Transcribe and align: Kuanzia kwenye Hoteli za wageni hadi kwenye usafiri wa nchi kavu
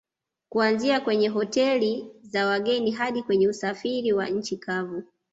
Kuanzia 0.49 0.99
kwenye 1.01 1.27
Hoteli 1.27 2.07
za 2.21 2.45
wageni 2.47 2.91
hadi 2.91 3.23
kwenye 3.23 3.47
usafiri 3.47 4.13
wa 4.13 4.29
nchi 4.29 4.57
kavu 4.57 5.03